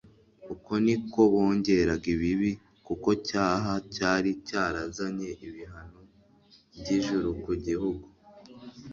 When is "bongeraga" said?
1.33-2.07